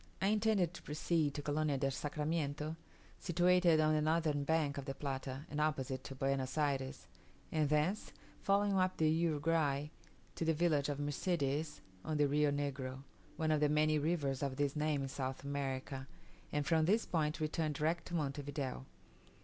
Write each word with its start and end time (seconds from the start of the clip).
I 0.19 0.29
intended 0.29 0.73
to 0.73 0.81
proceed 0.81 1.35
to 1.35 1.43
Colonia 1.43 1.77
del 1.77 1.91
Sacramiento, 1.91 2.75
situated 3.19 3.79
on 3.79 3.93
the 3.93 4.01
northern 4.01 4.43
bank 4.43 4.79
of 4.79 4.85
the 4.85 4.95
Plata 4.95 5.45
and 5.47 5.61
opposite 5.61 6.03
to 6.05 6.15
Buenos 6.15 6.57
Ayres, 6.57 7.05
and 7.51 7.69
thence, 7.69 8.11
following 8.41 8.79
up 8.79 8.97
the 8.97 9.07
Uruguay, 9.07 9.89
to 10.33 10.43
the 10.43 10.55
village 10.55 10.89
of 10.89 10.99
Mercedes 10.99 11.81
on 12.03 12.17
the 12.17 12.27
Rio 12.27 12.49
Negro 12.49 13.03
(one 13.37 13.51
of 13.51 13.59
the 13.59 13.69
many 13.69 13.99
rivers 13.99 14.41
of 14.41 14.55
this 14.55 14.75
name 14.75 15.03
in 15.03 15.07
South 15.07 15.43
America), 15.43 16.07
and 16.51 16.65
from 16.65 16.85
this 16.85 17.05
point 17.05 17.35
to 17.35 17.43
return 17.43 17.71
direct 17.71 18.07
to 18.07 18.15
Monte 18.15 18.41
Video. 18.41 18.87